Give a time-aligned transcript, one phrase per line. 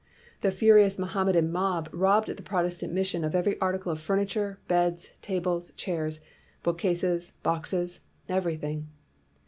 [0.41, 5.69] The furious Mohammedan mob robbed the Protestant mission of every article of furniture, beds, tables,
[5.75, 6.21] chairs,
[6.63, 8.87] book cases, boxes, everything.